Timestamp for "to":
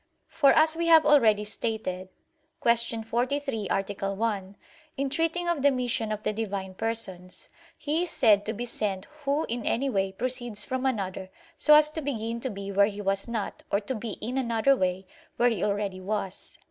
8.47-8.53, 11.91-12.01, 12.39-12.49, 13.81-13.93